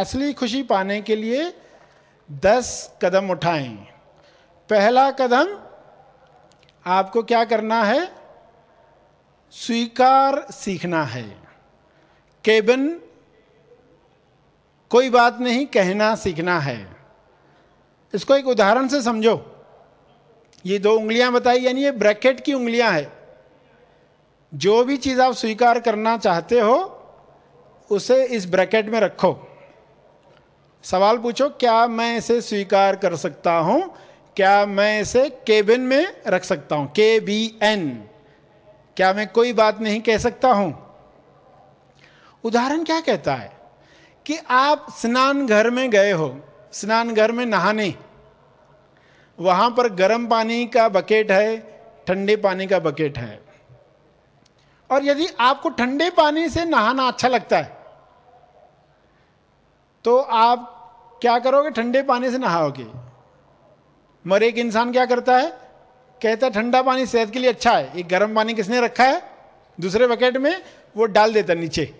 [0.00, 1.52] असली खुशी पाने के लिए
[2.30, 3.76] दस कदम उठाएँ।
[4.70, 5.58] पहला कदम
[6.86, 8.12] आपको क्या करना है?
[9.52, 11.36] स्वीकार सीखना है।
[12.44, 13.02] केबिन
[14.90, 16.96] कोई बात नहीं, कहना सीखना है।
[18.14, 19.66] इसको एक उदाहरण से समझो।
[20.66, 23.12] ये दो उंगलियाँ बताई, यानी ये ब्रैकेट की उंगलियाँ है।
[24.54, 26.96] जो भी चीज़ आप स्वीकार करना चाहते हो,
[27.90, 29.49] उसे इस ब्रैकेट में रखो।
[30.84, 33.82] सवाल पूछो, क्या मैं इसे स्वीकार कर सकता हूँ?
[34.36, 36.86] क्या मैं इसे केबिन में रख सकता हूँ?
[36.86, 37.88] के बी एन
[38.96, 40.72] क्या मैं कोई बात नहीं कह सकता हूँ?
[42.44, 43.52] उदाहरण क्या कहता है
[44.26, 46.36] कि आप स्नान घर में गए हो,
[46.72, 47.94] स्नान घर में नहाने।
[49.38, 51.58] वहाँ पर गर्म पानी का बकेट है,
[52.06, 53.40] ठंडे पानी का बकेट है।
[54.90, 57.78] और यदि आपको ठंडे पानी से नहाना अच्छा लगता है
[60.04, 60.76] तो आप
[61.22, 61.70] क्या करोगे?
[61.70, 62.86] ठंडे पानी से नहाओगे।
[64.26, 65.50] मर एक इंसान क्या करता है?
[66.20, 69.22] कहता है, ठंडा पानी सेहत के लिए अच्छा है। एक गर्म पानी किसने रखा है?
[69.80, 70.62] दूसरे बकेट में
[70.96, 71.94] वो डाल देता नीचे।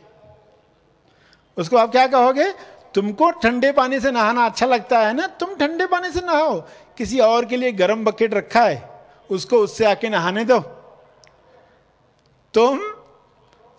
[1.56, 2.50] उसको आप क्या कहोगे?
[2.94, 5.26] तुमको ठंडे पानी से नहाना अच्छा लगता है ना?
[5.26, 6.60] तुम ठंडे पानी से नहाओ।
[6.98, 8.82] किसी और के लिए गर्म बकेट रखा है,
[9.30, 10.58] उसको उससे आके नहाने दो।
[12.54, 12.80] तुम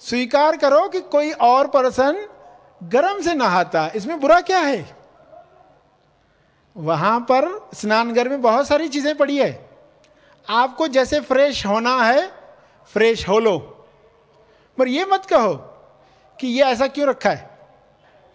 [0.01, 2.27] स्वीकार करो कि कोई और पर्सन
[2.83, 5.00] गर्म से नहाता इसमें बुरा क्या है?
[6.77, 9.69] वहाँ पर स्नानगर में बहुत सारी चीज़ें पड़ी है।
[10.49, 12.31] आपको जैसे फ्रेश होना है,
[12.87, 13.57] फ्रेश हो लो।
[14.77, 15.53] पर ये मत कहो
[16.39, 17.59] कि ये ऐसा क्यों रखा है?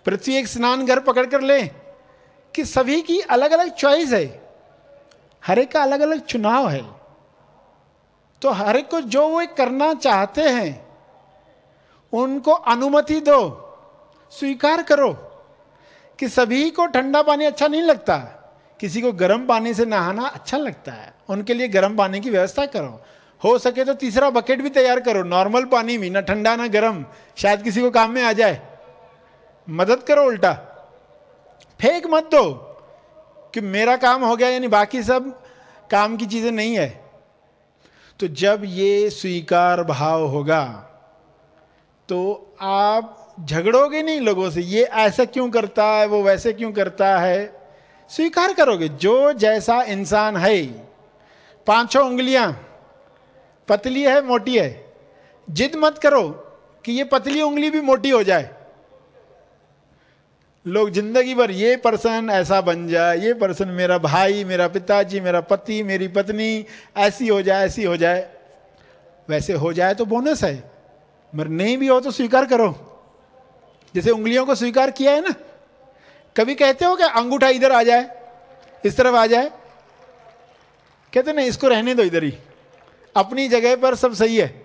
[0.05, 1.63] पृथ्वी एक स्नान घर पकड़ कर ले
[2.55, 4.51] कि सभी की अलग अलग चॉइस है।
[5.47, 6.97] हर एक का अलग अलग चुनाव है।
[8.43, 10.97] तो हर एक को जो वो करना चाहते हैं,
[12.13, 13.63] उनको अनुमति दो,
[14.31, 15.26] स्वीकार करो।
[16.19, 18.17] कि सभी को ठंडा पानी अच्छा नहीं लगता।
[18.81, 22.67] किसी को गर्म पानी से नहाना अच्छा लगता है। उनके लिए गर्म पानी की व्यवस्था
[22.67, 23.03] करो।
[23.45, 27.05] हो सके तो तीसरा बकेट भी तैयार करो। नॉर्मल पानी भी, ना ठंडा, ना गर्म।
[27.37, 28.61] शायद किसी को काम में आ जाए।
[29.71, 30.53] मदद करो उल्टा।
[31.81, 32.53] फेंक मत दो
[33.55, 35.43] कि मेरा काम हो गया, यानी बाकी सब
[35.91, 36.89] काम की चीज़ें नहीं है।
[38.21, 40.83] तो जब ये स्वीकार भाव होगा
[42.09, 47.19] तो आप झगड़ोगे नहीं लोगों से, ये ऐसा क्यों करता है, वो वैसे क्यों करता
[47.19, 47.53] है?
[48.11, 50.65] स्वीकार करोगे, जो जैसा इंसान है।
[51.67, 52.51] पाँचों उंगलियाँ,
[53.69, 54.85] पतली है, मोटी है।
[55.51, 56.29] जिद मत करो
[56.85, 58.51] कि ये पतली उंगली भी मोटी हो जाए।
[60.67, 65.41] लोग ज़िंदगी भर, ये पर्सन ऐसा बन जाए ये पर्सन मेरा भाई, मेरा पिताजी, मेरा
[65.41, 66.65] पति, मेरी पत्नी,
[66.97, 68.29] ऐसी हो जाए, ऐसी हो जाए।
[69.29, 70.76] वैसे हो जाए तो बोनस है।
[71.35, 72.93] मगर नहीं भी हो तो स्वीकार करो।
[73.95, 75.35] जैसे उंगलियों को स्वीकार किया है ना,
[76.37, 78.23] कभी कहते हो कि अंगूठा इधर आ जाए,
[78.85, 79.51] इस तरफ़ आ जाए?
[81.13, 82.35] कहते, नहीं, इसको रहने दो इधर ही।
[83.17, 84.65] अपनी जगह पर सब सही है।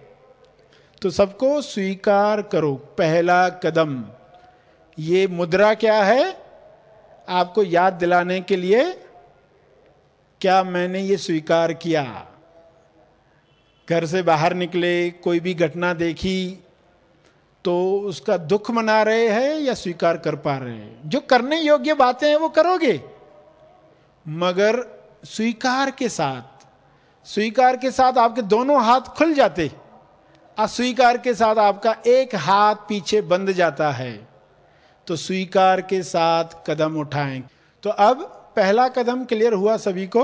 [1.02, 4.06] तो सबको स्वीकार करो, पहला कदम।
[5.00, 6.38] ये मुद्रा क्या है?
[7.30, 8.92] आपको याद दिलाने के लिए
[10.42, 12.31] क्या मैंने ये स्वीकार किया?
[13.92, 16.64] घर से बाहर निकले, कोई भी घटना देखी
[17.66, 21.10] तो उसका दुख मना रहे हैं या स्वीकार कर पा रहे हैं?
[21.10, 23.00] जो करने योग्य बातें हैं वो करोगे।
[24.26, 24.80] मगर
[25.26, 26.66] स्वीकार के साथ,
[27.28, 29.70] स्वीकार के साथ आपके दोनों हाथ खुल जाते,
[30.58, 34.14] अस्वीकार के साथ आपका एक हाथ पीछे बंद जाता है
[35.08, 37.42] तो स्वीकार के साथ कदम उठाएँ।
[37.84, 38.24] तो अब
[38.56, 40.24] पहला कदम क्लियर हुआ सभी को,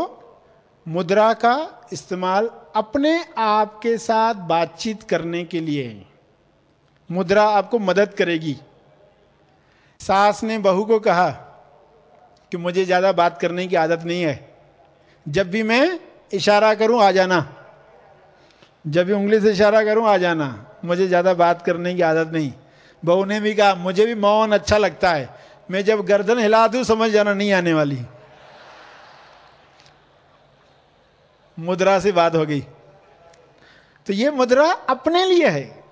[0.86, 1.56] मुद्रा का
[1.94, 5.86] इस्तेमाल अपने आप के साथ बातचीत करने के लिए
[7.10, 8.56] मुद्रा आपको मदद करेगी।
[10.00, 11.30] सास ने बहू को कहा
[12.52, 14.36] कि मुझे ज़्यादा बात करने की आदत नहीं है।
[15.26, 16.00] जब भी मैं
[16.34, 17.40] इशारा करूँ, आ जाना।
[18.86, 20.48] जब भी उंगली से इशारा करूँ, आ जाना।
[20.86, 22.52] मुझे ज़्यादा बात करने की आदत नहीं।
[23.04, 25.30] बहू ने भी कहा, मुझे भी मौन अच्छा लगता है।
[25.72, 28.00] मैं जब गर्दन हिला दू, समझ जाना नहीं आने वाली।
[31.60, 32.62] मुद्रा से बात हो गई।
[34.06, 35.84] तो ये मुद्रा अपने लिए है।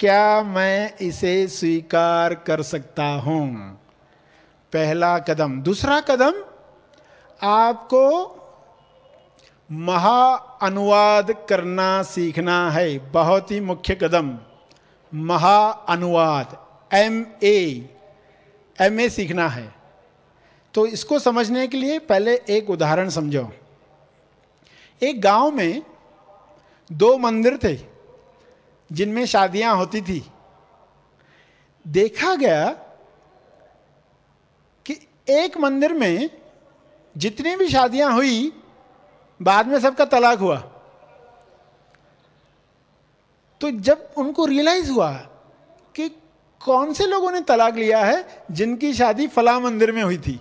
[0.00, 3.74] क्या मैं इसे स्वीकार कर सकता हूँ?
[4.72, 6.32] पहला कदम। दूसरा कदम,
[7.42, 8.38] आपको
[9.72, 14.38] महा अनुवाद करना सीखना है। बहुत ही मुख्य कदम।
[15.14, 17.90] महा अनुवाद। M A.
[18.80, 19.74] एम ए सीखना है।
[20.74, 23.52] तो इसको समझने के लिए पहले एक उदाहरण समझो।
[25.02, 25.82] एक गाँव में
[26.90, 27.76] दो मंदिर थे,
[28.90, 30.22] जिनमें शादियाँ होती थी।
[31.86, 32.68] देखा गया
[34.86, 34.96] कि
[35.28, 36.30] एक मंदिर में
[37.16, 38.52] जितनी भी शादियाँ हुई,
[39.40, 40.56] बाद में सबका तलाक हुआ।
[43.60, 45.12] तो जब उनको रियलाइज़ हुआ
[45.94, 46.08] कि
[46.60, 50.40] कौन से लोगों ने तलाक लिया है, जिनकी शादी फला मंदिर में हुई थी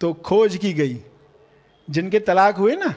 [0.00, 1.00] तो खोज की गई।
[1.88, 2.94] जिनके तलाक हुए ना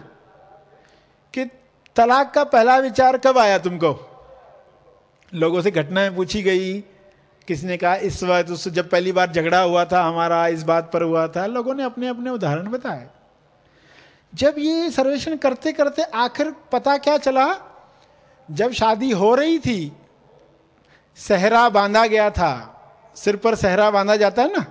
[1.95, 4.11] तलाक का पहला विचार कब आया तुमको?
[5.33, 6.83] लोगों से घटनाएँ पूछी गई
[7.47, 10.91] किसी ने कहा, इस वक्त उस जब पहली बार झगड़ा हुआ था, हमारा इस बात
[10.93, 13.07] पर हुआ था, लोगों ने अपने अपने उदाहरण बताए।
[14.35, 17.55] जब ये सर्वेक्षण करते करते आखिर पता क्या चला?
[18.51, 19.93] जब शादी हो रही थी,
[21.15, 22.81] सहरा बांधा गया था,
[23.15, 24.65] सिर पर सहरा बांधा जाता है ना?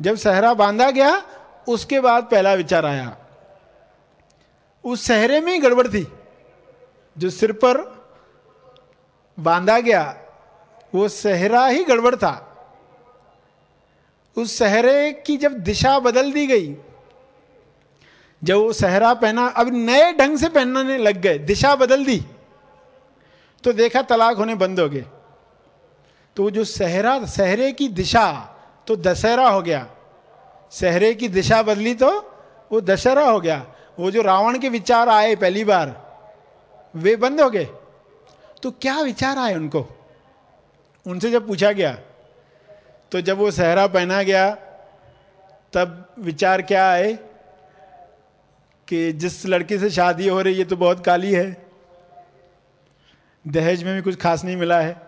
[0.00, 1.22] जब सहरा बांधा गया,
[1.68, 3.16] उसके बाद पहला विचार आया।
[4.84, 6.12] उस सहरे में ही गड़बड़ थी।
[7.16, 7.80] जो सिर पर
[9.38, 10.02] बांधा गया,
[10.94, 12.48] वो सहरा ही गड़बड़ था।
[14.36, 16.74] उस सहरे की जब दिशा बदल दी गई,
[18.42, 22.24] जब वो सहरा पहना, अब नए ढंग से पहनने लग गए, दिशा बदल दी
[23.64, 25.04] तो देखा तलाक होने बंद हो गए।
[26.36, 28.32] तो जो सहरा, सहरे की दिशा
[28.86, 29.86] तो दशहरा हो गया।
[30.72, 32.10] सहरे की दिशा बदली तो
[32.72, 33.64] वो दशहरा हो गया।
[33.98, 36.01] वो जो रावण के विचार आए पहली बार
[36.94, 37.64] वे बंद हो गए।
[38.62, 39.86] तो क्या विचार आए उनको?
[41.06, 41.92] उनसे जब पूछा गया
[43.12, 44.50] तो जब वो सहरा पहना गया,
[45.72, 47.12] तब विचार क्या आए
[48.88, 51.46] कि जिस लड़की से शादी हो रही है तो बहुत काली है।
[53.44, 55.00] दहेज में भी कुछ खास नहीं मिला है।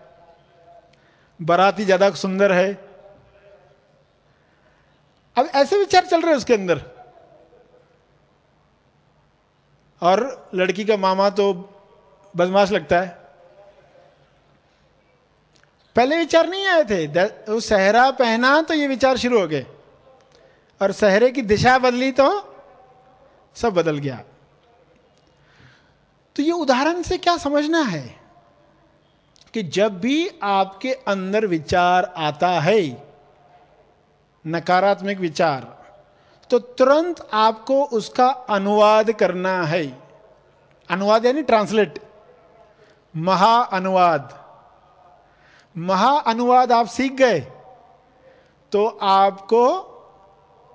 [1.41, 2.73] बाराती ज़्यादा सुंदर है।
[5.37, 6.81] अब ऐसे विचार चल रहे हैं उसके अंदर।
[10.03, 11.53] और लड़की का मामा तो
[12.37, 13.19] बदमाश लगता है।
[15.97, 19.67] पहले विचार नहीं आए थे। वो सहरा पहना तो ये विचार शुरू हो गए।
[20.81, 22.29] और सहरे की दिशा बदली तो
[23.57, 24.23] सब बदल गया।
[26.37, 28.21] तो ये उदाहरण से क्या समझना है
[29.55, 32.81] कि जब भी आपके अंदर विचार आता है,
[34.45, 35.73] नकारात्मक विचार
[36.51, 39.87] तो तुरंत आपको उसका अनुवाद करना है।
[40.91, 41.99] अनुवाद यानी ट्रांसलेट।
[43.15, 44.33] महा अनुवाद।
[45.77, 47.41] महा अनुवाद आप सीख गए
[48.73, 49.67] तो आपको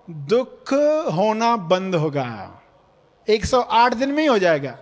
[0.09, 0.73] दुख
[1.13, 2.27] होना बंद होगा।
[3.27, 4.77] 108 दिन में ही हो जाएगा।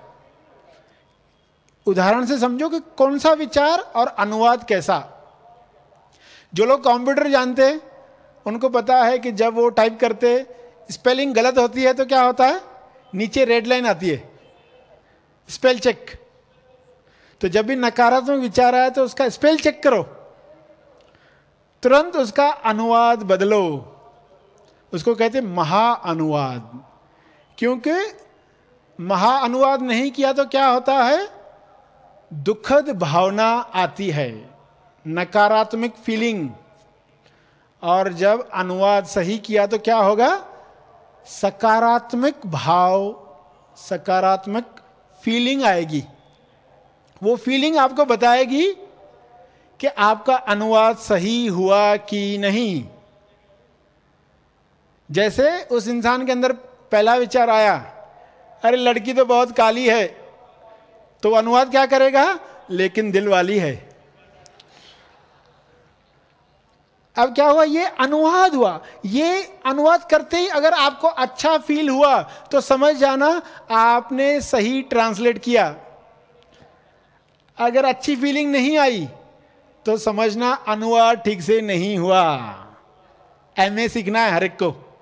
[1.87, 5.03] उदाहरण से समझो कि कौन सा विचार और अनुवाद कैसा।
[6.53, 7.81] जो लोग कंप्यूटर जानते हैं,
[8.45, 10.45] उनको पता है कि जब वो टाइप करते,
[10.91, 12.61] स्पेलिंग गलत होती है तो क्या होता है?
[13.13, 14.29] नीचे रेड लाइन आती है।
[15.49, 16.11] Spell check.
[17.41, 20.01] तो जब भी नकारात्मक विचार आए तो उसका स्पेल चेक करो।
[21.83, 23.63] तुरंत उसका अनुवाद बदलो।
[24.93, 26.83] उसको कहते महा अनुवाद
[27.57, 27.95] क्योंकि
[28.99, 31.27] महा अनुवाद नहीं किया तो क्या होता है?
[32.31, 34.31] दुखद भावना आती है,
[35.05, 36.49] नकारात्मक फीलिंग
[37.83, 40.29] और जब अनुवाद सही किया तो क्या होगा?
[41.27, 43.15] सकारात्मक भाव,
[43.77, 44.75] सकारात्मक
[45.23, 46.03] फीलिंग आएगी।
[47.23, 48.67] वो फीलिंग आपको बताएगी
[49.79, 52.83] कि आपका अनुवाद सही हुआ कि नहीं।
[55.09, 56.51] जैसे उस इंसान के अंदर
[56.91, 57.75] पहला विचार आया,
[58.63, 60.05] अरे लड़की तो बहुत काली है
[61.23, 62.39] तो अनुवाद क्या करेगा?
[62.71, 63.75] लेकिन दिल वाली है।
[67.15, 67.63] अब क्या हुआ?
[67.63, 72.21] ये अनुवाद हुआ। ये अनुवाद करते ही अगर आपको अच्छा फील हुआ
[72.51, 73.29] तो समझ जाना
[73.71, 75.75] आपने सही ट्रांसलेट किया।
[77.59, 79.09] अगर अच्छी फीलिंग नहीं आई
[79.85, 82.53] तो समझना अनुवाद ठीक से नहीं हुआ।
[83.59, 84.99] एमए सीखना है हर एक को।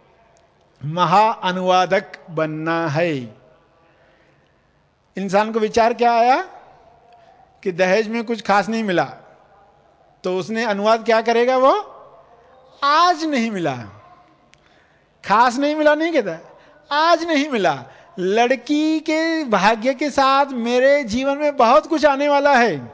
[0.86, 3.36] महा अनुवादक बनना है।
[5.18, 6.42] इंसान को विचार क्या आया?
[7.64, 9.04] कि दहेज में कुछ खास नहीं मिला।
[10.24, 11.72] तो उसने अनुवाद क्या करेगा वो?
[12.84, 13.76] आज नहीं मिला।
[15.26, 16.60] खास नहीं मिला, नहीं कहता।
[16.92, 17.84] आज नहीं मिला।
[18.20, 22.92] लड़की के भाग्य के साथ मेरे जीवन में बहुत कुछ आने वाला है।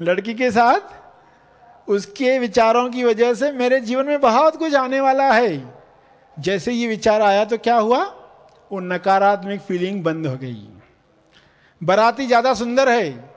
[0.00, 5.32] लड़की के साथ उसके विचारों की वजह से मेरे जीवन में बहुत कुछ आने वाला
[5.32, 5.74] है।
[6.38, 7.98] जैसे ये विचार आया तो क्या हुआ?
[8.72, 10.68] वो नकारात्मक फीलिंग बंद हो गई।
[11.82, 13.30] बराती ज़्यादा सुंदर है।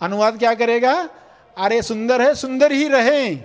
[0.00, 1.08] अनुवाद क्या करेगा?
[1.56, 3.44] अरे सुंदर है, सुंदर ही रहें।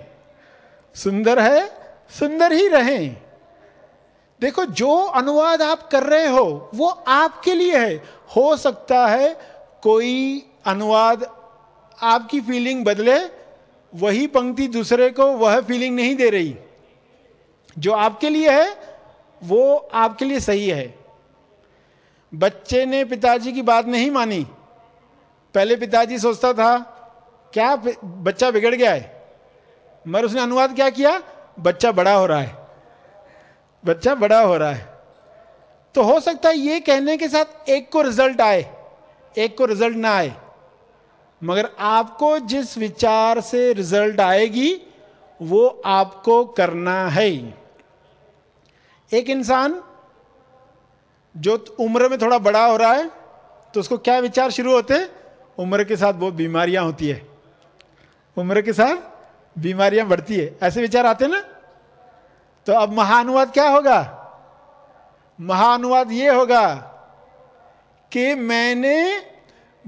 [0.94, 1.66] सुंदर है,
[2.10, 3.23] सुंदर ही रहे।
[4.44, 7.96] देखो, जो अनुवाद आप कर रहे हो, वो आपके लिए है।
[8.36, 9.36] हो सकता है
[9.82, 11.36] कोई अनुवाद
[12.02, 13.24] आपकी फीलिंग बदले,
[13.94, 16.56] वही पंक्ति दूसरे को वह फीलिंग नहीं दे रही।
[17.78, 18.76] जो आपके लिए है,
[19.42, 20.98] वो आपके लिए सही है।
[22.34, 24.46] बच्चे ने पिताजी की बात नहीं मानी।
[25.54, 26.78] पहले पिताजी सोचता था,
[27.52, 29.28] क्या बच्चा बिगड़ गया है?
[30.08, 31.22] मगर उसने अनुवाद क्या किया?
[31.60, 32.63] बच्चा बड़ा हो रहा है।
[33.84, 34.92] बच्चा बड़ा हो रहा है।
[35.94, 38.64] तो हो सकता है ये कहने के साथ एक को रिज़ल्ट आए,
[39.34, 40.32] एक को रिज़ल्ट ना आए।
[41.42, 44.80] मगर आपको जिस विचार से रिज़ल्ट आएगी,
[45.40, 47.30] वो आपको करना है।
[49.10, 49.82] एक इंसान
[51.34, 53.10] जो उम्र में थोड़ा बड़ा हो रहा है
[53.74, 55.08] तो उसको क्या विचार शुरू होते हैं?
[55.58, 57.26] उम्र के साथ बहुत बीमारियाँ होती है।
[58.36, 61.42] उम्र के साथ बीमारियाँ बढ़ती है। ऐसे विचार आते हैं ना?
[62.66, 64.20] तो अब महानुवाद क्या होगा?
[65.40, 66.74] महानुवाद ये होगा
[68.12, 69.22] कि मैंने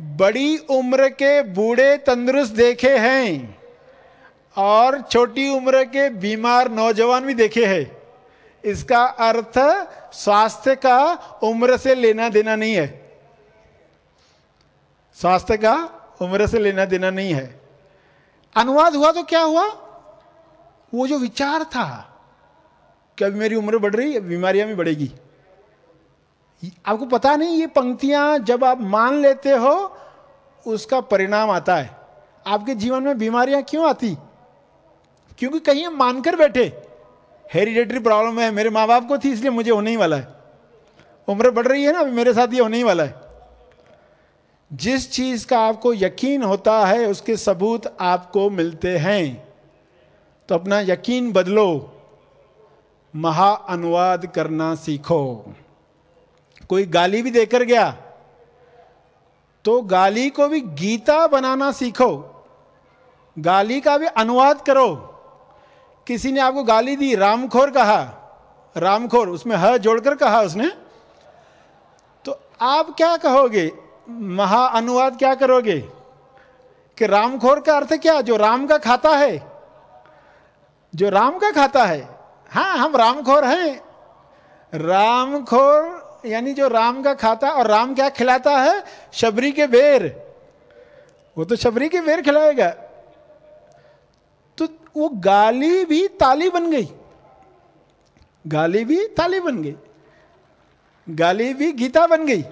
[0.01, 3.59] बड़ी उम्र के बूढ़े तंदुरुस्त देखे हैं
[4.57, 8.03] और छोटी उम्र के बीमार नौजवान भी देखे हैं।
[8.65, 9.59] इसका अर्थ
[10.13, 10.99] स्वास्थ्य का
[11.43, 12.87] उम्र से लेना देना नहीं है।
[15.15, 15.75] स्वास्थ्य का
[16.23, 17.61] उम्र से लेना देना नहीं है।
[18.57, 19.67] अनुवाद हुआ तो क्या हुआ?
[20.95, 22.16] वो जो विचार था
[23.19, 25.13] कि अभी मेरी उम्र बढ़ रही है, बीमारियाँ भी बढ़ेगी।
[26.87, 29.97] आपको पता नहीं, ये पंक्तियाँ जब आप मान लेते हो,
[30.67, 31.91] उसका परिणाम आता है।
[32.47, 34.17] आपके जीवन में बीमारियाँ क्यों आती?
[35.39, 36.83] क्योंकि कहीं हम मानकर बैठे,
[37.55, 40.29] हेरिडेटरी प्रॉब्लम है, मेरे माँ बाप को थी, इसलिए मुझे होने ही वाला है।
[41.29, 43.15] उम्र बढ़ रही है ना मेरे साथ ये होने ही वाला है।
[44.73, 49.55] जिस चीज़ का आपको यकीन होता है, उसके सबूत आपको मिलते हैं।
[50.49, 51.93] तो अपना यकीन बदलो।
[53.17, 55.55] महा अनुवाद करना सीखो।
[56.69, 57.91] कोई गाली भी देकर गया
[59.65, 62.45] तो गाली को भी गीता बनाना सीखो।
[63.39, 64.95] गाली का भी अनुवाद करो।
[66.07, 68.01] किसी ने आपको गाली दी, रामखोर कहा,
[68.77, 70.69] रामखोर, उसमें ह जोड़कर कहा उसने
[72.25, 73.71] तो आप क्या कहोगे?
[74.11, 75.79] महा अनुवाद क्या करोगे?
[76.99, 78.21] कि रामखोर का अर्थ क्या?
[78.21, 79.53] जो राम का खाता है,
[80.95, 82.16] जो राम का खाता है
[82.51, 83.83] हाँ हम रामखोर हैं।
[84.75, 88.85] रामखोर, यानी जो राम का खाता और राम क्या खिलाता है?
[89.13, 90.27] शबरी के बेर।
[91.39, 92.71] वो तो शबरी के बेर खिलाएगा।
[94.59, 96.93] तो वो गाली भी ताली बन गई।
[98.47, 99.77] गाली भी ताली बन गई।
[101.09, 102.45] गाली भी गीता बन गई।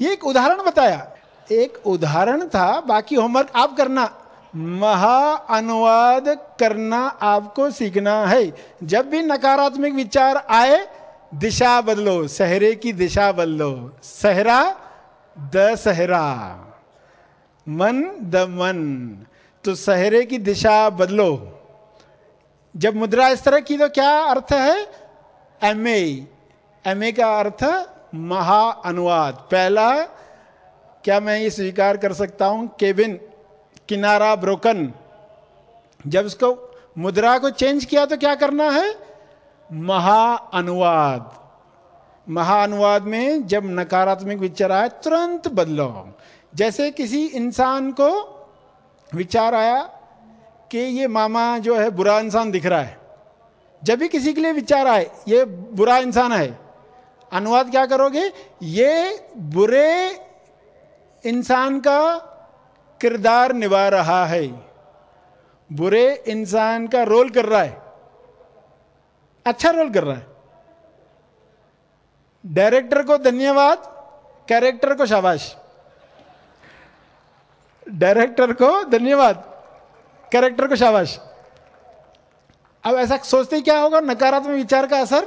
[0.00, 1.16] ये एक उदाहरण बताया।
[1.52, 4.23] एक उदाहरण था, बाकी होमवर्क आप करना।
[4.56, 6.28] महा अनुवाद
[6.60, 10.88] करना आपको सीखना है। जब भी नकारात्मक विचार आए,
[11.34, 14.76] दिशा बदलो, सहरे की दिशा बदलो। सहरा,
[15.38, 16.58] द सहरा।
[17.68, 19.10] मन, द मन।
[19.64, 21.60] तो सहरे की दिशा बदलो।
[22.76, 24.86] जब मुद्रा इस तरह की तो क्या अर्थ है?
[25.62, 30.02] एम एम का अर्थ महा अनुवाद। पहला,
[31.04, 32.76] क्या मैं ये स्वीकार कर सकता हूँ?
[32.80, 33.20] केबिन
[33.88, 34.92] किनारा ब्रोकन
[36.06, 38.94] जब उसको मुद्रा को चेंज किया तो क्या करना है?
[39.72, 41.32] महा अनुवाद।
[42.28, 46.08] महा अनुवाद में जब नकारात्मक विचार आए तुरंत बदलो।
[46.54, 48.10] जैसे किसी इंसान को
[49.14, 49.82] विचार आया
[50.70, 52.98] कि ये मामा जो है, बुरा इंसान दिख रहा है।
[53.84, 56.58] जब भी किसी के लिए विचार आए, ये बुरा इंसान है।
[57.32, 58.32] अनुवाद क्या करोगे?
[58.62, 60.20] ये बुरे
[61.24, 62.30] इंसान का
[63.04, 64.48] किरदार निभा रहा है।
[65.72, 67.82] बुरे इंसान का रोल कर रहा है।
[69.46, 70.26] अच्छा रोल कर रहा है।
[72.46, 73.82] डायरेक्टर को धन्यवाद,
[74.48, 75.56] कैरेक्टर को शाबाश।
[77.88, 79.62] डायरेक्टर को धन्यवाद,
[80.32, 81.20] कैरेक्टर को शाबाश।
[82.84, 85.24] अब ऐसा सोचते क्या होगा, नकारात्मक विचार का असर?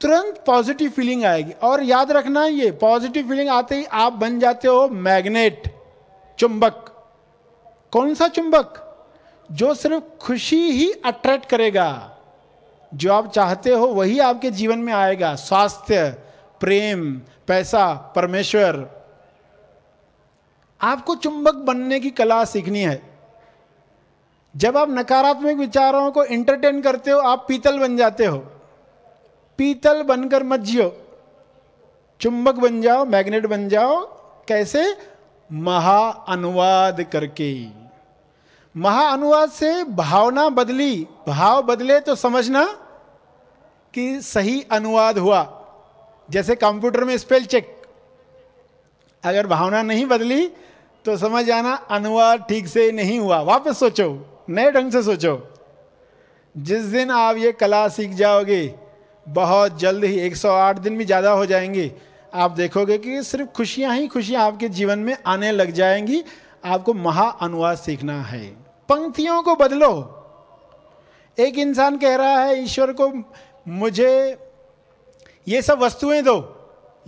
[0.00, 4.68] तुरंत पॉजिटिव फीलिंग आएगी। और याद रखना ये, पॉजिटिव फीलिंग आते ही आप बन जाते
[4.68, 5.75] हो मैग्नेट।
[6.38, 6.92] चुंबक।
[7.92, 8.82] कौन सा चुंबक?
[9.52, 12.18] जो सिर्फ़ खुशी ही अट्रैक्ट करेगा।
[12.94, 16.10] जो आप चाहते हो वही आपके जीवन में आएगा। स्वास्थ्य,
[16.60, 18.90] प्रेम, पैसा, परमेश्वर।
[20.82, 23.18] आपको चुंबक बनने की कला सीखनी है।
[24.56, 28.38] जब आप नकारात्मक विचारों को एंटरटेन करते हो, आप पीतल बन जाते हो।
[29.58, 31.02] पीतल बनकर मत जियो।
[32.20, 34.06] चुंबक बन जाओ मैग्नेट बन जाओ।
[34.48, 35.15] कैसे?
[35.50, 35.98] महा
[36.28, 37.52] अनुवाद करके
[38.74, 42.64] महा अनुवाद से भावना बदली। भाव बदले तो समझना
[43.94, 45.42] कि सही अनुवाद हुआ।
[46.28, 47.74] जैसे कंप्यूटर में स्पेल चेक
[49.22, 50.46] अगर भावना नहीं बदली
[51.04, 54.08] तो समझ आना अनुवाद ठीक से नहीं हुआ। वापस सोचो,
[54.50, 55.38] नए ढंग से सोचो।
[56.54, 58.74] जिस दिन आप ये कला सीख जाओगे,
[59.26, 61.92] बहुत जल्द ही 108 दिन भी ज़्यादा हो जाएँगे।
[62.34, 66.24] आप देखोगे कि सिर्फ़ खुशियाँ ही खुशियाँ आपके जीवन में आने लग जाएँगी।
[66.64, 68.46] आपको महा अनुवाद सीखना है।
[68.88, 70.12] पंक्तियों को बदलो।
[71.38, 73.24] एक इंसान कह रहा है, ईश्वर को
[73.68, 74.38] मुझे
[75.48, 76.52] ये सब वस्तुएँ दो।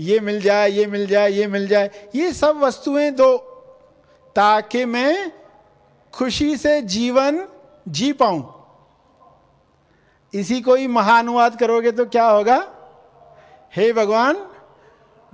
[0.01, 3.37] ये मिल जाए, ये मिल जाए, ये मिल जाए। ये सब वस्तुएँ दो
[4.37, 5.33] ताकि मैं
[6.13, 7.49] खुशी से जीवन
[7.89, 8.55] जी पाऊँ।
[10.35, 12.69] इसी को ही महानुवाद करोगे तो क्या होगा?
[13.77, 14.51] हे भगवान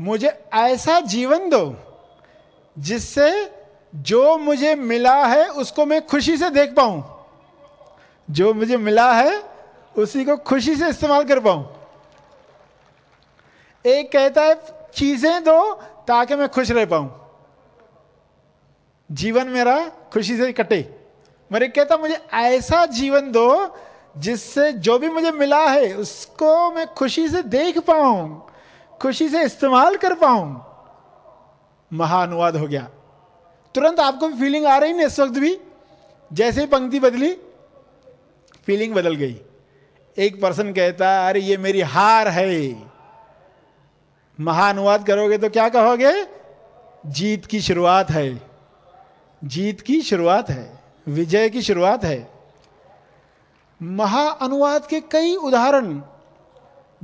[0.00, 1.74] मुझे ऐसा जीवन दो,
[2.78, 3.52] जिससे
[3.94, 7.26] जो मुझे मिला है, उसको मैं खुशी से देख पाऊँ।
[8.30, 9.42] जो मुझे मिला है,
[9.98, 11.76] उसी को खुशी से इस्तेमाल कर पाऊँ।
[13.86, 14.54] एक कहता है,
[14.94, 15.74] चीज़ें दो
[16.08, 17.20] ताकि मैं खुश रह पाऊँ।
[19.12, 20.94] जीवन मेरा खुशी से कटे।
[21.52, 23.76] मेरे कहता मुझे ऐसा जीवन दो,
[24.18, 28.50] जिससे जो भी मुझे मिला है, उसको मैं खुशी से देख पाऊँ।
[29.02, 30.74] खुशी से इस्तेमाल कर पाऊँ।
[31.92, 32.88] महानुवाद हो गया।
[33.74, 35.60] तुरंत आपको भी फीलिंग आ रही ना इस वक्त भी।
[36.32, 37.32] जैसे ही पंक्ति बदली
[38.66, 39.40] फीलिंग बदल गई।
[40.18, 42.82] एक पर्सन कहता, अरे, ये मेरी हार है।
[44.40, 46.26] महानुवाद करोगे तो क्या कहोगे?
[47.06, 48.40] जीत की शुरुआत है।
[49.44, 52.32] जीत की शुरुआत है। विजय की शुरुआत है।
[53.82, 56.02] महाअनुवाद के कई उदाहरण,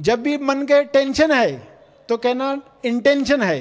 [0.01, 1.70] जब भी मन के टेंशन है
[2.11, 2.47] तो कहना
[2.85, 3.59] इंटेंशन है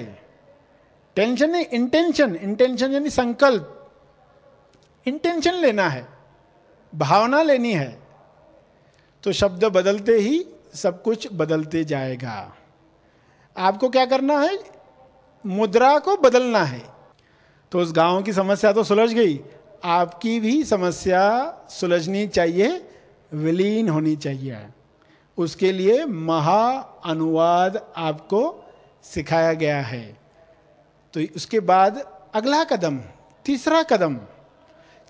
[1.18, 3.76] टेंशन नहीं इंटेंशन इंटेंशन यानी संकल्प।
[5.06, 6.08] इंटेंशन लेना है,
[6.94, 8.00] भावना लेनी है
[9.24, 12.56] तो शब्द बदलते ही सब कुछ बदलते जाएगा।
[13.56, 14.58] आपको क्या करना है?
[15.46, 16.82] मुद्रा को बदलना है।
[17.72, 19.40] तो उस गाँव की समस्या तो सुलझ गई।
[19.84, 21.22] आपकी भी समस्या
[21.70, 22.90] सुलझनी चाहिए,
[23.32, 24.58] विलीन होनी चाहिए।
[25.40, 26.72] उसके लिए महा
[27.06, 28.64] अनुवाद आपको
[29.04, 30.18] सिखाया गया है।
[31.14, 33.00] तो उसके बाद अगला कदम,
[33.46, 34.18] तीसरा कदम।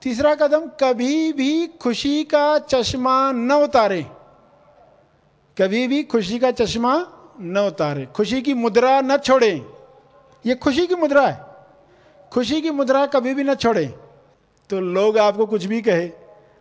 [0.01, 4.05] तीसरा कदम, कभी भी खुशी का चश्मा न उतारे।
[5.61, 7.05] कभी भी खुशी का चश्मा
[7.39, 9.65] न उतारे। खुशी की मुद्रा न छोड़े।
[10.45, 11.45] ये खुशी की मुद्रा है।
[12.31, 13.85] खुशी की मुद्रा कभी भी न छोड़े।
[14.69, 16.11] तो लोग आपको कुछ भी कहे,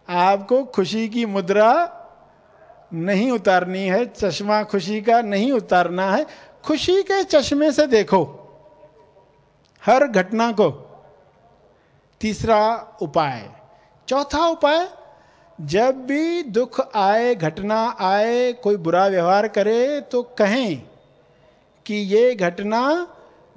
[0.09, 1.95] आपको खुशी की मुद्रा
[2.95, 6.27] नहीं उतारनी है, चश्मा खुशी का नहीं उतारना है।
[6.65, 8.23] खुशी के चश्मे से देखो,
[9.87, 10.71] हर घटना को।
[12.21, 13.51] तीसरा उपाय,
[14.09, 14.89] चौथा उपाय,
[15.61, 20.83] जब भी दुख आए, घटना आए, कोई बुरा व्यवहार करे तो कहें
[21.87, 23.07] कि ये घटना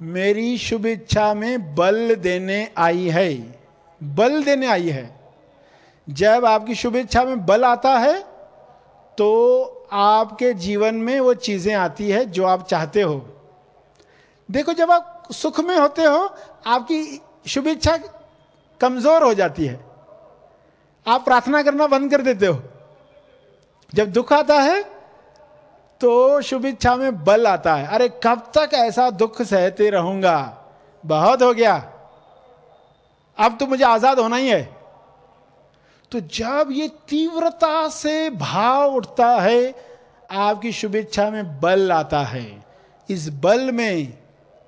[0.02, 3.34] मेरी शुभ इच्छा में बल देने आई है।
[4.02, 5.20] बल देने आई है।
[6.08, 8.31] जब आपकी शुभ इच्छा में बल आता है
[9.18, 13.14] तो आपके जीवन में वो चीज़ें आती है जो आप चाहते हो।
[14.48, 16.34] देखो, जब आप सुख में होते हो,
[16.66, 17.96] आपकी शुभ इच्छा
[18.80, 19.78] कमज़ोर हो जाती है।
[21.06, 22.62] आप प्रार्थना करना बंद कर देते हो।
[23.92, 24.82] जब दुख आता है
[26.00, 30.38] तो शुभ इच्छा में बल आता है। अरे, कब तक ऐसा दुख सहते रहूँगा?
[31.04, 31.74] बहुत हो गया।
[33.38, 34.81] अब तो मुझे आज़ाद होना ही है।
[36.12, 39.74] तो जब ये तीव्रता से भाव उठता है,
[40.30, 42.44] आपकी शुभेच्छा में बल आता है।
[43.08, 44.06] इस बल में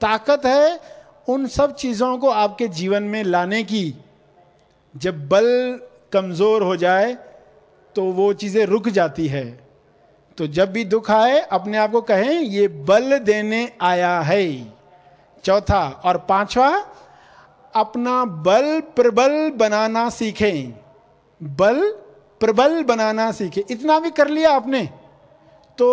[0.00, 0.80] ताकत है
[1.28, 3.94] उन सब चीज़ों को आपके जीवन में लाने की।
[4.94, 5.46] जब बल
[6.12, 7.12] कमज़ोर हो जाए
[7.96, 9.44] तो वो चीज़ें रुक जाती है।
[10.38, 14.72] तो जब भी दुख आए, अपने आप को कहें, ये बल देने आया है।
[15.44, 16.70] चौथा और पांचवा,
[17.74, 20.83] अपना बल प्रबल बनाना सीखें।
[21.42, 21.90] बल,
[22.40, 24.88] प्रबल बनाना सीखे। इतना भी कर लिया आपने
[25.78, 25.88] तो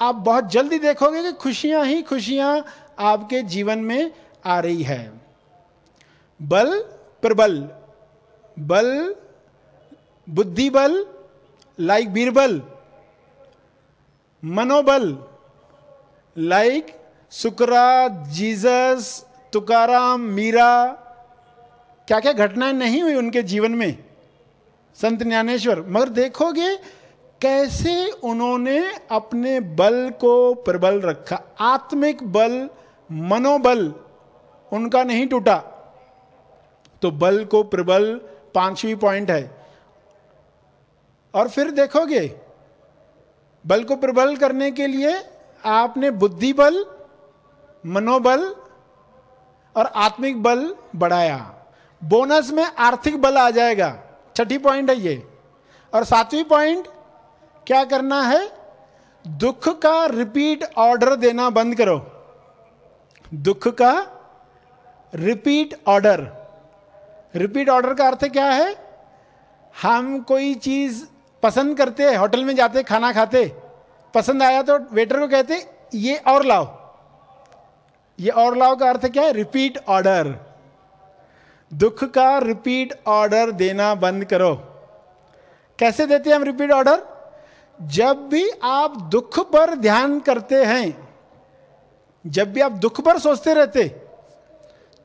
[0.00, 2.64] आप बहुत जल्दी देखोगे कि खुशियाँ ही खुशियाँ
[2.98, 4.12] आपके जीवन में
[4.46, 5.12] आ रही है।
[6.42, 6.80] बल,
[7.22, 7.68] प्रबल।
[8.58, 9.14] बल
[10.28, 11.06] बुद्धि बल
[11.80, 12.62] लाइक बीरबल।
[14.44, 15.18] मनोबल।
[16.38, 20.86] लाइक सुकरा जीसस, तुकाराम, मीरा।
[22.08, 24.05] क्या क्या घटनाएँ नहीं हुई उनके जीवन में?
[25.02, 26.76] संत ज्ञानेश्वर, मगर देखोगे
[27.40, 32.70] कैसे उन्होंने अपने बल को प्रबल रखा। आत्मिक बल,
[33.12, 33.94] मनोबल
[34.72, 35.56] उनका नहीं टूटा।
[37.02, 38.20] तो बल को प्रबल
[38.54, 39.66] पांचवी पॉइंट है।
[41.34, 42.40] और फिर देखोगे,
[43.66, 45.24] बल को प्रबल करने के लिए
[45.64, 46.86] आपने बुद्धि बल
[47.86, 48.56] मनोबल
[49.76, 51.54] और आत्मिक बल बढ़ाया।
[52.04, 54.02] बोनस में आर्थिक बल आ जाएगा।
[54.36, 55.22] छठी पॉइंट है ये।
[55.92, 56.88] और सातवीं पॉइंट
[57.66, 58.48] क्या करना है?
[59.24, 61.98] दुख का रिपीट ऑर्डर देना बंद करो।
[63.34, 63.92] दुख का
[65.14, 66.26] रिपीट ऑर्डर
[67.34, 68.74] रिपीट ऑर्डर का अर्थ क्या है?
[69.82, 71.04] हम कोई चीज़
[71.42, 73.52] पसंद करते हैं होटल में जाते, खाना खाते,
[74.14, 76.66] पसंद आया तो वेटर को कहते, ये और लाओ।
[78.18, 79.32] ये और लाओ का अर्थ क्या है?
[79.32, 80.34] रिपीट ऑर्डर
[81.72, 84.54] दुख का रिपीट ऑर्डर देना बंद करो।
[85.78, 87.02] कैसे देते हैं हम रिपीट ऑर्डर
[87.78, 91.08] जब भी आप दुख पर ध्यान करते हैं,
[92.24, 93.84] जब भी आप दुख पर सोचते रहते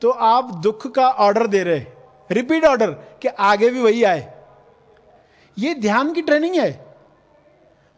[0.02, 1.84] तो आप दुख का ऑर्डर दे रहे।
[2.30, 2.90] रिपीट ऑर्डर
[3.22, 4.32] कि आगे भी वही आए।
[5.56, 6.70] ये ध्यान की ट्रेनिंग है।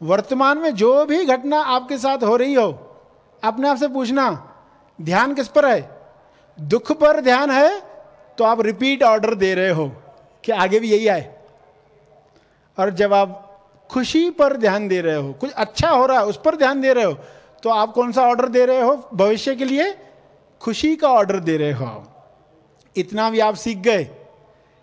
[0.00, 2.68] वर्तमान में जो भी घटना आपके साथ हो रही हो,
[3.42, 4.30] अपने आप से पूछना,
[4.98, 5.88] ध्यान किस पर है?
[6.58, 7.70] दुख पर ध्यान है
[8.38, 9.86] तो आप रिपीट ऑर्डर दे रहे हो
[10.44, 11.34] कि आगे भी यही आए।
[12.78, 13.40] और जब आप
[13.90, 16.92] खुशी पर ध्यान दे रहे हो, कुछ अच्छा हो रहा है, उस पर ध्यान दे
[16.92, 17.12] रहे हो
[17.62, 18.96] तो आप कौन सा ऑर्डर दे रहे हो?
[19.14, 19.94] भविष्य के लिए
[20.60, 22.04] खुशी का ऑर्डर दे रहे हो
[22.96, 24.04] इतना भी आप सीख गए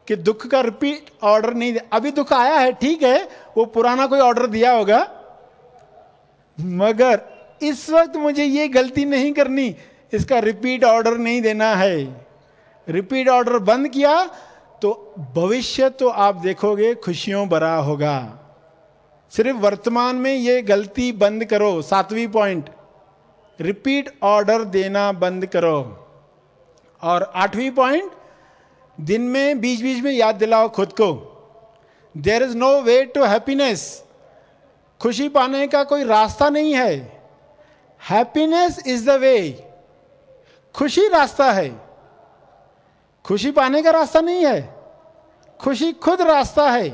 [0.07, 4.07] कि दुख का रिपीट ऑर्डर नहीं दे अभी दुख आया है, ठीक है, वो पुराना
[4.07, 4.99] कोई ऑर्डर दिया होगा।
[6.57, 7.21] मगर
[7.61, 9.75] इस वक्त मुझे ये गलती नहीं करनी,
[10.13, 11.95] इसका रिपीट ऑर्डर नहीं देना है।
[12.87, 14.13] रिपीट ऑर्डर बंद किया
[14.81, 14.91] तो
[15.35, 18.17] भविष्य तो आप देखोगे खुशियों भरा होगा।
[19.33, 22.69] सिर्फ़ वर्तमान में ये गलती बंद करो, सातवीं पॉइंट
[23.59, 25.77] रिपीट ऑर्डर देना बंद करो।
[27.01, 28.11] और आठवीं पॉइंट
[29.01, 31.11] दिन में बीच बीच में याद दिलाओ खुद को।
[32.15, 34.03] There is no way to happiness
[35.01, 36.95] खुशी पाने का कोई रास्ता नहीं है।
[38.01, 39.37] हैप्पीनेस इज़ द वे
[40.75, 41.69] खुशी रास्ता है।
[43.25, 44.75] खुशी पाने का रास्ता नहीं है।
[45.59, 46.89] खुशी खुद रास्ता है।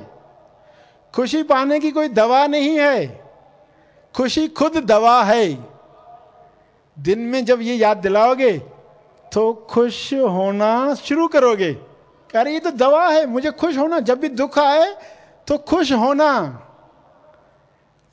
[1.13, 3.05] खुशी पाने की कोई दवा नहीं है।
[4.15, 5.57] खुशी खुद दवा है।
[6.99, 8.57] दिन में जब ये याद दिलाओगे
[9.33, 11.71] तो खुश होना शुरू करोगे।
[12.35, 14.93] अरे ये तो दवा है, मुझे खुश होना, जब भी दुख आए
[15.47, 16.63] तो खुश होना।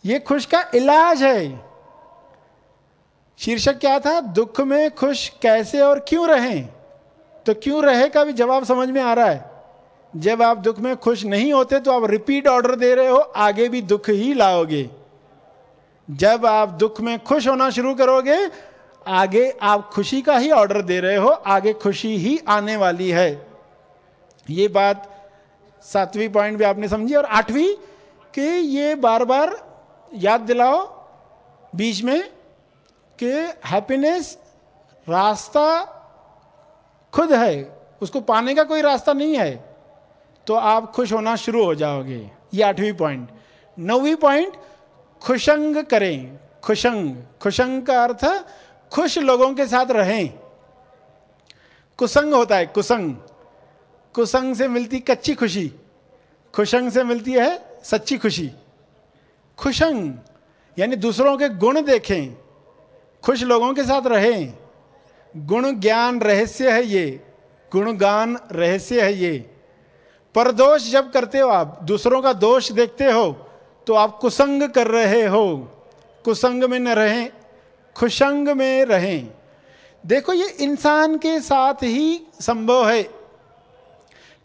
[0.05, 1.64] ये खुश का इलाज है।
[3.38, 4.20] शीर्षक क्या था?
[4.20, 6.73] दुख में खुश कैसे और क्यों रहें?
[7.46, 9.52] तो क्यों रहे का भी जवाब समझ में आ रहा है?
[10.14, 13.68] जब आप दुख में खुश नहीं होते तो आप रिपीट ऑर्डर दे रहे हो, आगे
[13.68, 14.88] भी दुख ही लाओगे।
[16.09, 18.37] जब आप दुख में खुश होना शुरू करोगे,
[19.07, 23.46] आगे आप खुशी का ही ऑर्डर दे रहे हो, आगे खुशी ही आने वाली है।
[24.50, 25.11] ये बात
[25.85, 27.74] सातवीं पॉइंट भी आपने समझी और आठवीं
[28.35, 29.57] कि ये बार बार
[30.14, 30.78] याद दिलाओ,
[31.74, 32.22] बीच में
[33.18, 33.33] कि
[33.66, 34.38] हैप्पीनेस
[35.09, 35.93] रास्ता
[37.14, 39.53] खुद है, उसको पाने का कोई रास्ता नहीं है
[40.46, 43.29] तो आप खुश होना शुरू हो जाओगे। ये आठवीं पॉइंट
[43.79, 44.57] नौवीं पॉइंट
[45.22, 48.24] खुशंग करें। खुशंग। खुशंग का अर्थ,
[48.92, 50.29] खुश लोगों के साथ रहें।
[51.98, 53.14] कुसंग होता है, कुसंग।
[54.14, 55.72] कुसंग से मिलती कच्ची खुशी।
[56.55, 58.50] खुशंग से मिलती है सच्ची खुशी।
[59.59, 60.12] खुशंग,
[60.79, 62.37] यानी दूसरों के गुण देखें।
[63.24, 64.63] खुश लोगों के साथ रहें।
[65.34, 67.20] गुण ज्ञान रहस्य है ये,
[67.72, 69.38] गुणगान रहस्य है ये।
[70.34, 73.30] परदोष जब करते हो आप, दूसरों का दोष देखते हो
[73.86, 75.46] तो आप कुसंग कर रहे हो।
[76.24, 77.30] कुसंग में न रहें,
[77.96, 79.28] खुशंग में रहें।
[80.04, 83.02] देखो ये इंसान के साथ ही संभव है।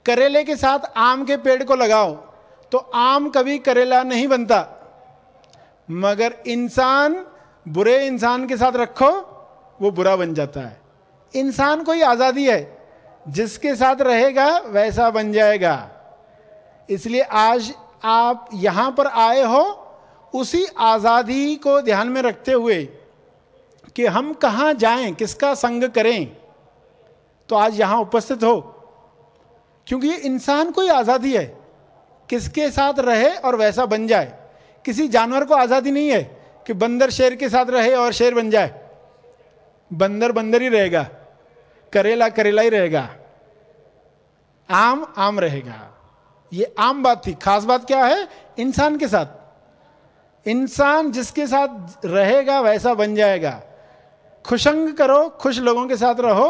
[0.06, 2.14] करेले के साथ आम के पेड़ को लगाओ
[2.72, 4.66] तो आम कभी करेला नहीं बनता।
[5.92, 7.26] मगर इंसान,
[7.68, 9.12] बुरे इंसान के साथ रखो
[9.80, 10.78] वो बुरा बन जाता है।
[11.34, 12.78] इंसान को ही आज़ादी है,
[13.26, 15.90] जिसके साथ रहेगा वैसा बन जाएगा।
[16.90, 17.74] इसलिए आज
[18.06, 19.62] आप यहाँ पर आए हो,
[20.34, 22.84] उसी आज़ादी को ध्यान में रखते हुए
[23.96, 26.36] कि हम कहाँ जाएँ, किसका संग करें
[27.50, 28.60] तो आज यहाँ उपस्थित हो।
[29.88, 31.46] क्योंकि इंसान को ही आज़ादी है,
[32.30, 34.34] किसके साथ रहे और वैसा बन जाए।
[34.86, 36.22] किसी जानवर को आज़ादी नहीं है
[36.66, 38.74] कि बंदर शेर के साथ रहे और शेर बन जाए।
[39.92, 41.04] बंदर बंदर ही रहेगा,
[41.94, 43.08] करेला करेला ही रहेगा,
[44.70, 45.86] आम आम रहेगा।
[46.54, 48.28] ये आम बात थी। खास बात क्या है?
[48.60, 53.62] इंसान के साथ। इंसान जिसके साथ रहेगा, वैसा बन जाएगा।
[54.46, 56.48] खुशंग करो, खुश लोगों के साथ रहो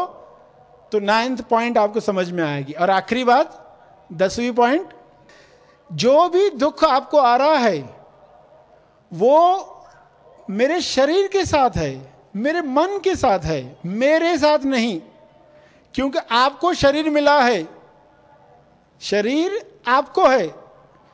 [0.92, 3.56] तो नाइन्थ पॉइंट आपको समझ में आएगी। और आखिरी बात,
[4.12, 4.88] दसवीं पॉइंट,
[5.90, 7.78] जो भी दुख आपको आ रहा है,
[9.12, 9.84] वो
[10.50, 15.00] मेरे शरीर के साथ है। मेरे मन के साथ है, मेरे साथ नहीं,
[15.94, 17.66] क्योंकि आपको शरीर मिला है।
[19.00, 20.50] शरीर आपको है,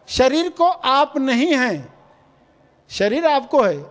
[0.08, 1.94] शरीर को आप नहीं हैं।
[2.90, 3.84] शरीर आपको है,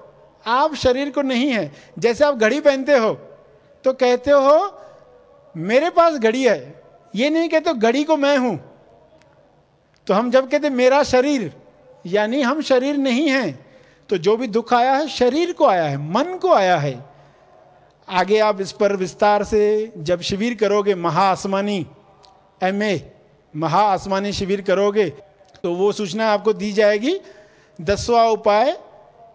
[0.46, 3.14] आप शरीर को नहीं है। जैसे आप घड़ी पहनते हो
[3.86, 4.80] तो कहते हो,
[5.56, 6.84] मेरे पास घड़ी है।
[7.14, 8.58] ये नहीं कहते घड़ी को मैं हूँ।
[10.08, 11.52] तो हम जब कहते मेरा शरीर,
[12.06, 13.66] यानी हम शरीर नहीं हैं
[14.10, 17.15] तो जो भी दुख आया है, शरीर को आया है, मन को आया है।
[18.08, 21.86] आगे आप इस पर विस्तार से जब शिविर करोगे महाआसमानी
[22.62, 23.12] एम ए
[23.54, 25.10] महाआसमानी शिविर करोगे
[25.64, 27.20] तो वो सूचना आपको दी जाएगी,
[27.80, 28.76] दसवा उपाय,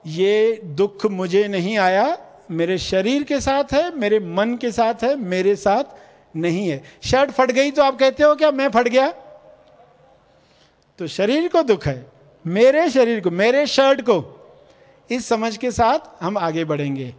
[0.06, 2.16] ये दुख मुझे नहीं आया,
[2.50, 7.30] मेरे शरीर के साथ है, मेरे मन के साथ है, मेरे साथ नहीं है। शर्ट
[7.30, 9.08] फट गई तो आप कहते हो, क्या मैं फट गया?
[10.98, 12.04] तो शरीर को दुख है,
[12.44, 14.22] मेरे शरीर को, मेरे शर्ट को,
[15.10, 17.14] इस समझ के साथ हम आगे बढ़ेंगे।